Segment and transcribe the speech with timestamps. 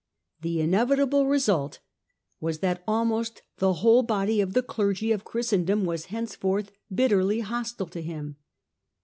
[0.41, 1.77] The inevit able result
[2.39, 7.85] was that almost the whole body of the clergy of Christendom was henceforth bitterly hostile
[7.89, 8.37] to him.